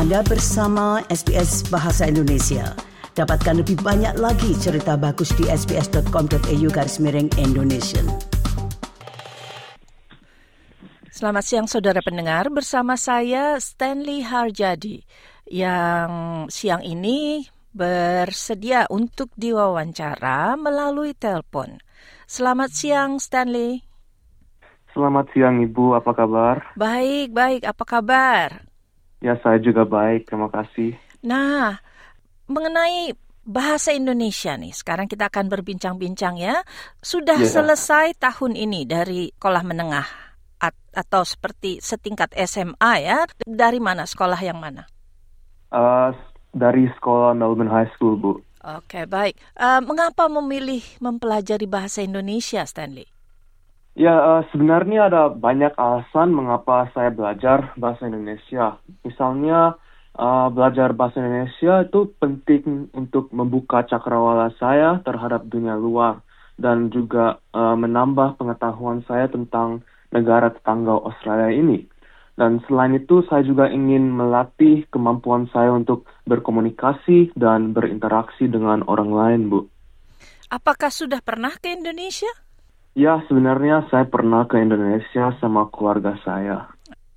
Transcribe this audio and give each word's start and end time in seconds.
Anda 0.00 0.24
bersama 0.24 1.04
SBS 1.12 1.68
Bahasa 1.68 2.08
Indonesia. 2.08 2.72
Dapatkan 3.12 3.60
lebih 3.60 3.84
banyak 3.84 4.16
lagi 4.16 4.56
cerita 4.56 4.96
bagus 4.96 5.28
di 5.36 5.44
sbs.com.au 5.44 6.68
garis 6.72 6.96
miring 7.04 7.28
Indonesia. 7.36 8.00
Selamat 11.12 11.44
siang 11.44 11.68
saudara 11.68 12.00
pendengar 12.00 12.48
bersama 12.48 12.96
saya 12.96 13.60
Stanley 13.60 14.24
Harjadi 14.24 15.04
yang 15.44 16.48
siang 16.48 16.80
ini 16.80 17.44
bersedia 17.76 18.88
untuk 18.88 19.28
diwawancara 19.36 20.56
melalui 20.56 21.12
telepon. 21.12 21.76
Selamat 22.24 22.72
siang 22.72 23.20
Stanley. 23.20 23.84
Selamat 24.96 25.28
siang 25.36 25.60
Ibu, 25.60 25.92
apa 25.92 26.16
kabar? 26.16 26.72
Baik, 26.72 27.36
baik. 27.36 27.68
Apa 27.68 27.84
kabar? 27.84 28.69
Ya, 29.20 29.36
saya 29.44 29.60
juga 29.60 29.84
baik, 29.84 30.28
terima 30.32 30.48
kasih. 30.48 30.96
Nah, 31.20 31.76
mengenai 32.48 33.12
bahasa 33.44 33.92
Indonesia 33.92 34.56
nih, 34.56 34.72
sekarang 34.72 35.04
kita 35.08 35.28
akan 35.28 35.52
berbincang-bincang 35.52 36.40
ya. 36.40 36.64
Sudah 37.04 37.36
yeah. 37.36 37.52
selesai 37.52 38.16
tahun 38.16 38.56
ini 38.56 38.88
dari 38.88 39.28
sekolah 39.36 39.64
menengah 39.64 40.08
atau 40.90 41.22
seperti 41.22 41.78
setingkat 41.78 42.34
SMA 42.48 42.92
ya? 43.04 43.28
Dari 43.46 43.78
mana 43.78 44.04
sekolah 44.04 44.40
yang 44.42 44.58
mana? 44.58 44.88
Uh, 45.70 46.10
dari 46.50 46.90
sekolah 46.98 47.36
Melbourne 47.36 47.70
High 47.70 47.90
School, 47.94 48.18
Bu. 48.18 48.30
Oke, 48.30 48.44
okay, 48.60 49.04
baik. 49.08 49.40
Uh, 49.56 49.80
mengapa 49.80 50.28
memilih 50.28 50.84
mempelajari 51.00 51.64
bahasa 51.64 52.04
Indonesia, 52.04 52.60
Stanley? 52.68 53.08
Ya, 54.00 54.16
uh, 54.16 54.42
sebenarnya 54.48 55.12
ada 55.12 55.28
banyak 55.28 55.76
alasan 55.76 56.32
mengapa 56.32 56.88
saya 56.96 57.12
belajar 57.12 57.76
bahasa 57.76 58.08
Indonesia. 58.08 58.80
Misalnya, 59.04 59.76
uh, 60.16 60.48
belajar 60.48 60.96
bahasa 60.96 61.20
Indonesia 61.20 61.84
itu 61.84 62.08
penting 62.16 62.88
untuk 62.96 63.28
membuka 63.28 63.84
cakrawala 63.84 64.56
saya 64.56 65.04
terhadap 65.04 65.44
dunia 65.52 65.76
luar 65.76 66.24
dan 66.56 66.88
juga 66.88 67.44
uh, 67.52 67.76
menambah 67.76 68.40
pengetahuan 68.40 69.04
saya 69.04 69.28
tentang 69.28 69.84
negara 70.16 70.48
tetangga 70.48 70.96
Australia 70.96 71.52
ini. 71.52 71.84
Dan 72.40 72.64
selain 72.64 72.96
itu, 72.96 73.20
saya 73.28 73.44
juga 73.44 73.68
ingin 73.68 74.16
melatih 74.16 74.88
kemampuan 74.88 75.44
saya 75.52 75.76
untuk 75.76 76.08
berkomunikasi 76.24 77.36
dan 77.36 77.76
berinteraksi 77.76 78.48
dengan 78.48 78.80
orang 78.88 79.12
lain, 79.12 79.40
Bu. 79.52 79.68
Apakah 80.48 80.88
sudah 80.88 81.20
pernah 81.20 81.52
ke 81.60 81.76
Indonesia? 81.76 82.32
Ya, 82.98 83.22
sebenarnya 83.30 83.86
saya 83.88 84.04
pernah 84.06 84.50
ke 84.50 84.58
Indonesia 84.58 85.30
sama 85.38 85.70
keluarga 85.70 86.18
saya. 86.26 86.66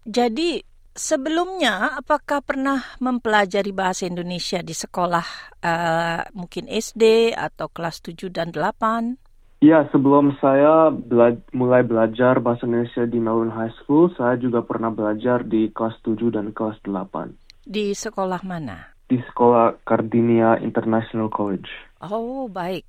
Jadi, 0.06 0.62
sebelumnya 0.94 1.98
apakah 1.98 2.46
pernah 2.46 2.86
mempelajari 3.02 3.74
bahasa 3.74 4.06
Indonesia 4.06 4.62
di 4.62 4.78
sekolah 4.78 5.28
uh, 5.66 6.22
mungkin 6.38 6.70
SD 6.70 7.34
atau 7.34 7.68
kelas 7.74 8.06
7 8.06 8.30
dan 8.30 8.54
8? 8.54 9.18
Iya, 9.64 9.88
sebelum 9.96 10.36
saya 10.44 10.92
bela 10.92 11.40
mulai 11.56 11.88
belajar 11.88 12.44
bahasa 12.44 12.68
Indonesia 12.68 13.08
di 13.08 13.16
Melbourne 13.16 13.56
High 13.56 13.72
School, 13.80 14.12
saya 14.20 14.36
juga 14.36 14.60
pernah 14.60 14.92
belajar 14.92 15.42
di 15.48 15.72
kelas 15.72 16.04
7 16.04 16.36
dan 16.36 16.52
kelas 16.52 16.84
8. 16.84 17.32
Di 17.64 17.96
sekolah 17.96 18.44
mana? 18.44 18.92
Di 19.08 19.24
sekolah 19.24 19.88
Cardinia 19.88 20.60
International 20.60 21.32
College. 21.32 21.72
Oh, 22.04 22.52
baik. 22.52 22.84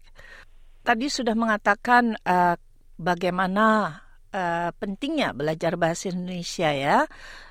Tadi 0.82 1.06
sudah 1.06 1.38
mengatakan 1.38 2.18
uh, 2.26 2.58
bagaimana 3.00 3.98
uh, 4.34 4.70
pentingnya 4.76 5.30
belajar 5.30 5.78
bahasa 5.78 6.10
Indonesia 6.10 6.74
ya. 6.74 6.98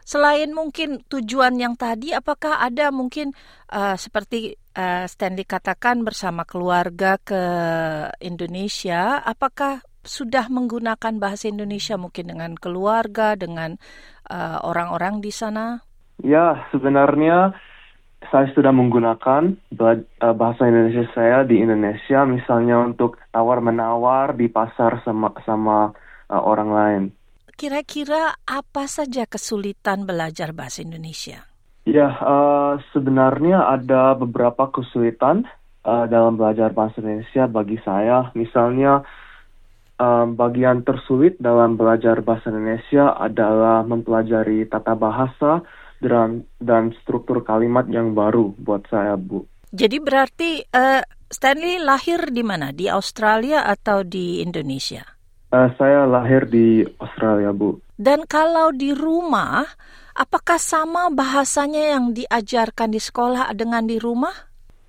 Selain 0.03 0.52
mungkin 0.52 0.99
tujuan 1.08 1.55
yang 1.55 1.80
tadi, 1.80 2.11
apakah 2.11 2.59
ada 2.59 2.91
mungkin 2.91 3.31
uh, 3.71 3.95
seperti 3.95 4.59
uh, 4.75 5.08
Stanley 5.08 5.47
katakan 5.47 6.03
bersama 6.03 6.44
keluarga 6.44 7.16
ke 7.23 7.44
Indonesia, 8.19 9.23
apakah 9.23 9.80
sudah 10.03 10.52
menggunakan 10.52 11.15
bahasa 11.15 11.48
Indonesia 11.48 11.95
mungkin 11.95 12.36
dengan 12.36 12.52
keluarga, 12.59 13.39
dengan 13.39 13.80
orang-orang 14.67 15.20
uh, 15.20 15.21
di 15.23 15.32
sana? 15.32 15.80
Ya, 16.20 16.67
sebenarnya 16.76 17.55
saya 18.32 18.48
sudah 18.54 18.72
menggunakan 18.72 19.58
bahasa 20.36 20.61
Indonesia 20.70 21.08
saya 21.11 21.44
di 21.44 21.60
Indonesia, 21.60 22.23
misalnya 22.23 22.80
untuk 22.84 23.20
tawar-menawar 23.34 24.38
di 24.38 24.48
pasar 24.48 25.02
sama 25.04 25.34
sama 25.44 25.92
uh, 26.30 26.42
orang 26.44 26.70
lain. 26.72 27.04
Kira-kira 27.54 28.33
apa 28.50 28.89
saja 28.89 29.30
kesulitan 29.30 30.10
belajar 30.10 30.52
bahasa 30.58 30.82
Indonesia? 30.82 31.45
Ya, 31.86 32.10
uh, 32.10 32.80
sebenarnya 32.95 33.67
ada 33.67 34.16
beberapa 34.16 34.72
kesulitan 34.72 35.45
uh, 35.83 36.08
dalam 36.10 36.39
belajar 36.39 36.73
bahasa 36.73 37.04
Indonesia 37.04 37.45
bagi 37.45 37.78
saya. 37.83 38.32
Misalnya, 38.33 39.06
uh, 40.02 40.26
bagian 40.32 40.82
tersulit 40.82 41.38
dalam 41.38 41.78
belajar 41.78 42.23
bahasa 42.26 42.50
Indonesia 42.50 43.14
adalah 43.20 43.86
mempelajari 43.86 44.66
tata 44.66 44.95
bahasa 44.98 45.62
dan, 46.03 46.43
dan 46.59 46.91
struktur 47.02 47.39
kalimat 47.47 47.87
yang 47.87 48.11
baru 48.11 48.52
buat 48.59 48.83
saya, 48.91 49.15
Bu. 49.15 49.47
Jadi 49.73 49.97
berarti 49.97 50.61
uh, 50.69 51.02
Stanley 51.33 51.81
lahir 51.81 52.30
di 52.30 52.45
mana? 52.45 52.69
Di 52.69 52.91
Australia 52.91 53.65
atau 53.65 54.05
di 54.05 54.43
Indonesia? 54.43 55.02
Uh, 55.49 55.71
saya 55.81 56.05
lahir 56.05 56.45
di 56.45 56.86
Australia, 57.02 57.49
Bu. 57.49 57.81
Dan 57.97 58.30
kalau 58.30 58.69
di 58.69 58.93
rumah, 58.93 59.65
apakah 60.14 60.61
sama 60.61 61.09
bahasanya 61.09 61.97
yang 61.97 62.14
diajarkan 62.14 62.93
di 62.93 63.02
sekolah 63.02 63.49
dengan 63.58 63.89
di 63.89 63.97
rumah? 63.97 64.33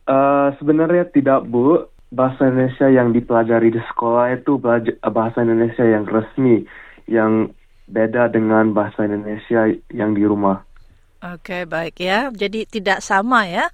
Uh, 0.04 0.52
sebenarnya 0.60 1.08
tidak, 1.08 1.48
Bu. 1.48 1.88
Bahasa 2.12 2.46
Indonesia 2.46 2.86
yang 2.92 3.10
dipelajari 3.10 3.72
di 3.74 3.80
sekolah 3.90 4.36
itu 4.36 4.60
bahasa 5.02 5.42
Indonesia 5.42 5.82
yang 5.82 6.04
resmi, 6.06 6.62
yang 7.08 7.50
beda 7.88 8.30
dengan 8.30 8.72
bahasa 8.72 9.04
Indonesia 9.04 9.68
yang 9.92 10.12
di 10.12 10.24
rumah. 10.24 10.62
Oke, 11.24 11.40
okay, 11.40 11.62
baik 11.64 11.96
ya. 12.04 12.28
Jadi 12.28 12.68
tidak 12.68 13.00
sama 13.00 13.48
ya? 13.48 13.72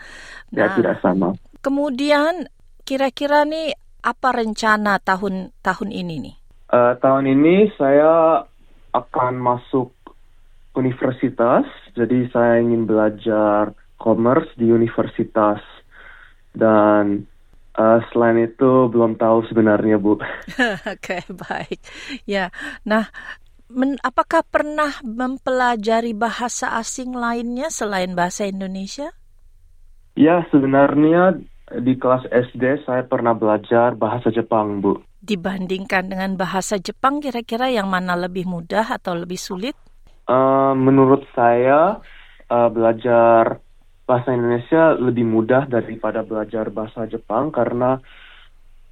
ya 0.54 0.54
nah, 0.54 0.66
ya, 0.70 0.76
tidak 0.78 0.96
sama. 1.02 1.34
Kemudian 1.58 2.46
kira-kira 2.86 3.42
nih 3.42 3.74
apa 4.06 4.28
rencana 4.30 5.02
tahun 5.02 5.50
tahun 5.58 5.90
ini 5.90 6.14
nih? 6.30 6.34
Uh, 6.70 6.94
tahun 7.02 7.26
ini 7.26 7.74
saya 7.74 8.46
akan 8.94 9.34
masuk 9.42 9.90
universitas, 10.78 11.66
jadi 11.98 12.30
saya 12.30 12.62
ingin 12.62 12.86
belajar 12.86 13.74
commerce 13.98 14.54
di 14.54 14.70
universitas 14.70 15.58
dan 16.54 17.26
uh, 17.74 17.98
selain 18.14 18.46
itu 18.46 18.86
belum 18.86 19.18
tahu 19.18 19.42
sebenarnya 19.50 19.98
bu. 19.98 20.14
Oke 20.18 20.22
okay, 20.86 21.22
baik, 21.34 21.82
ya. 22.30 22.54
Nah, 22.86 23.10
men, 23.70 23.96
apakah 24.02 24.42
pernah 24.44 24.98
mempelajari 25.06 26.12
bahasa 26.12 26.76
asing 26.76 27.14
lainnya 27.14 27.70
selain 27.70 28.12
bahasa 28.18 28.44
Indonesia? 28.50 29.14
Ya, 30.18 30.44
sebenarnya 30.50 31.38
di 31.80 31.94
kelas 31.94 32.26
SD 32.28 32.82
saya 32.82 33.06
pernah 33.06 33.32
belajar 33.32 33.94
bahasa 33.94 34.28
Jepang, 34.34 34.82
Bu 34.82 35.00
dibandingkan 35.20 36.08
dengan 36.08 36.32
bahasa 36.34 36.80
Jepang 36.80 37.20
kira-kira 37.20 37.68
yang 37.68 37.92
mana 37.92 38.16
lebih 38.16 38.48
mudah 38.48 38.88
atau 38.88 39.12
lebih 39.12 39.36
sulit? 39.36 39.76
Uh, 40.24 40.72
menurut 40.72 41.28
saya 41.36 42.00
uh, 42.48 42.68
belajar 42.72 43.60
bahasa 44.08 44.34
Indonesia 44.34 44.96
lebih 44.96 45.28
mudah 45.28 45.68
daripada 45.68 46.24
belajar 46.24 46.72
bahasa 46.72 47.06
Jepang 47.06 47.52
karena 47.52 48.00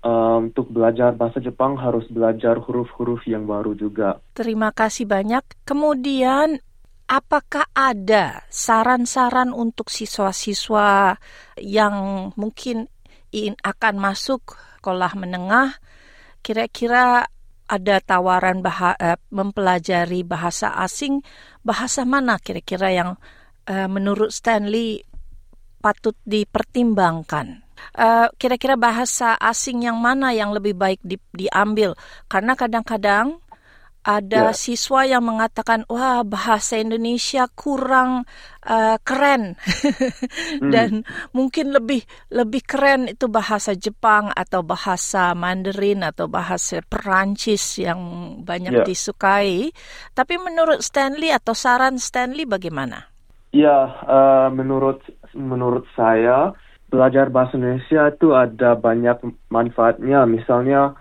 uh, 0.03 0.39
untuk 0.43 0.71
belajar 0.71 1.15
bahasa 1.15 1.39
Jepang 1.39 1.79
harus 1.79 2.07
belajar 2.11 2.59
huruf-huruf 2.59 3.25
yang 3.27 3.47
baru 3.47 3.75
juga. 3.75 4.23
Terima 4.35 4.71
kasih 4.71 5.09
banyak. 5.09 5.43
Kemudian 5.67 6.63
apakah 7.09 7.67
ada 7.73 8.45
saran-saran 8.53 9.51
untuk 9.51 9.89
siswa-siswa 9.89 11.17
yang 11.59 11.97
mungkin 12.37 12.91
akan 13.65 13.95
masuk 14.01 14.57
sekolah 14.79 15.13
menengah 15.21 15.77
kira-kira 16.41 17.29
ada 17.69 18.01
tawaran 18.01 18.65
bah 18.65 18.97
uh, 18.97 19.21
mempelajari 19.29 20.25
bahasa 20.25 20.73
asing, 20.81 21.21
bahasa 21.61 22.09
mana 22.09 22.41
kira-kira 22.41 22.89
yang 22.89 23.11
uh, 23.69 23.85
menurut 23.85 24.33
Stanley 24.33 25.05
patut 25.85 26.17
dipertimbangkan? 26.25 27.68
Eh, 27.99 28.29
kira-kira 28.39 28.79
uh, 28.79 28.81
bahasa 28.81 29.35
asing 29.39 29.83
yang 29.83 29.99
mana 29.99 30.31
yang 30.31 30.55
lebih 30.55 30.79
baik 30.79 31.03
di, 31.03 31.19
diambil? 31.35 31.99
Karena 32.31 32.55
kadang-kadang 32.55 33.43
ada 34.09 34.55
ya. 34.55 34.57
siswa 34.57 35.05
yang 35.05 35.21
mengatakan 35.21 35.85
wah 35.91 36.25
bahasa 36.25 36.81
Indonesia 36.81 37.45
kurang 37.53 38.25
uh, 38.65 38.97
keren 39.05 39.59
hmm. 40.63 40.71
dan 40.73 41.05
mungkin 41.37 41.77
lebih 41.77 42.07
lebih 42.33 42.63
keren 42.65 43.11
itu 43.11 43.29
bahasa 43.29 43.77
Jepang 43.77 44.33
atau 44.33 44.65
bahasa 44.65 45.37
Mandarin 45.37 46.07
atau 46.07 46.25
bahasa 46.25 46.81
Perancis 46.81 47.83
yang 47.83 48.01
banyak 48.47 48.81
ya. 48.81 48.85
disukai 48.87 49.69
tapi 50.17 50.41
menurut 50.41 50.81
Stanley 50.81 51.29
atau 51.35 51.53
saran 51.53 52.01
Stanley 52.01 52.49
bagaimana? 52.49 53.13
Ya, 53.53 53.93
uh, 54.09 54.49
menurut 54.53 55.05
menurut 55.37 55.85
saya 55.93 56.53
belajar 56.89 57.29
bahasa 57.29 57.57
Indonesia 57.57 58.09
itu 58.09 58.33
ada 58.33 58.75
banyak 58.75 59.21
manfaatnya. 59.53 60.25
Misalnya, 60.25 60.97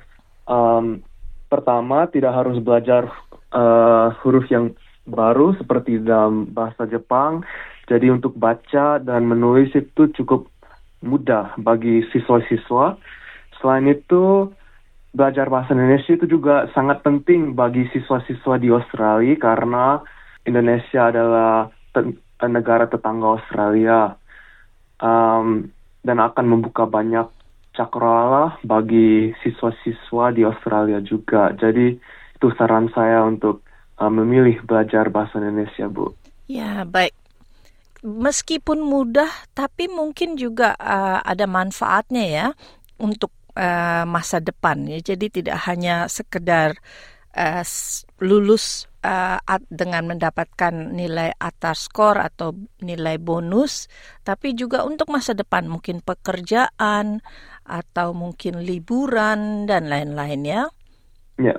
um, 0.47 1.03
pertama 1.47 2.07
tidak 2.11 2.35
harus 2.35 2.59
belajar 2.59 3.07
uh, 3.55 4.11
huruf 4.23 4.47
yang 4.51 4.75
baru 5.07 5.55
seperti 5.55 6.03
dalam 6.03 6.51
bahasa 6.51 6.83
Jepang. 6.87 7.47
Jadi 7.87 8.11
untuk 8.11 8.35
baca 8.35 8.99
dan 8.99 9.23
menulis 9.23 9.71
itu 9.71 10.11
cukup 10.11 10.51
mudah 10.99 11.55
bagi 11.55 12.03
siswa-siswa. 12.11 12.99
Selain 13.57 13.87
itu, 13.87 14.51
belajar 15.15 15.47
bahasa 15.47 15.71
Indonesia 15.71 16.13
itu 16.19 16.27
juga 16.27 16.67
sangat 16.75 16.99
penting 17.01 17.55
bagi 17.55 17.87
siswa-siswa 17.95 18.59
di 18.59 18.69
Australia 18.69 19.33
karena 19.39 20.03
Indonesia 20.43 21.07
adalah 21.07 21.71
negara 22.43 22.85
tetangga 22.91 23.39
Australia. 23.39 24.13
Um, 24.99 25.71
dan 26.07 26.23
akan 26.23 26.45
membuka 26.47 26.87
banyak 26.87 27.27
cakrawala 27.75 28.57
bagi 28.63 29.35
siswa-siswa 29.43 30.31
di 30.31 30.47
Australia 30.47 31.03
juga. 31.03 31.51
Jadi 31.53 31.99
itu 32.33 32.47
saran 32.55 32.87
saya 32.95 33.27
untuk 33.27 33.61
uh, 33.99 34.09
memilih 34.09 34.63
belajar 34.65 35.11
bahasa 35.11 35.37
Indonesia, 35.37 35.85
Bu. 35.91 36.15
Ya, 36.47 36.87
baik. 36.87 37.13
Meskipun 38.01 38.81
mudah, 38.81 39.29
tapi 39.51 39.91
mungkin 39.91 40.39
juga 40.39 40.73
uh, 40.79 41.19
ada 41.21 41.43
manfaatnya 41.43 42.25
ya 42.25 42.47
untuk 42.97 43.35
uh, 43.57 44.07
masa 44.07 44.39
depan. 44.39 44.87
Ya. 44.87 45.01
Jadi 45.03 45.41
tidak 45.41 45.59
hanya 45.67 46.07
sekedar 46.07 46.79
uh, 47.37 47.63
lulus 48.17 48.89
uh, 49.05 49.37
dengan 49.69 50.09
mendapatkan 50.09 50.73
nilai 50.73 51.31
atas 51.37 51.87
skor 51.87 52.17
atau 52.17 52.57
nilai 52.81 53.21
bonus, 53.21 53.85
tapi 54.25 54.57
juga 54.57 54.83
untuk 54.83 55.13
masa 55.13 55.37
depan 55.37 55.69
mungkin 55.69 56.01
pekerjaan 56.01 57.21
atau 57.63 58.17
mungkin 58.17 58.65
liburan 58.65 59.69
dan 59.69 59.87
lain-lain 59.87 60.41
ya. 60.43 60.63
Ya. 61.37 61.55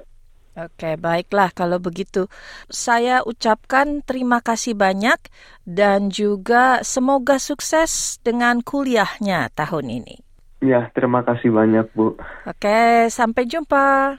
Oke, 0.59 0.99
baiklah 0.99 1.55
kalau 1.55 1.79
begitu. 1.79 2.27
Saya 2.67 3.23
ucapkan 3.23 4.03
terima 4.03 4.43
kasih 4.43 4.75
banyak 4.75 5.31
dan 5.63 6.11
juga 6.11 6.83
semoga 6.83 7.39
sukses 7.39 8.19
dengan 8.27 8.59
kuliahnya 8.67 9.55
tahun 9.55 10.03
ini. 10.03 10.19
Ya, 10.59 10.91
terima 10.91 11.23
kasih 11.23 11.55
banyak, 11.55 11.87
Bu. 11.95 12.19
Oke, 12.43 13.07
sampai 13.07 13.47
jumpa. 13.47 14.19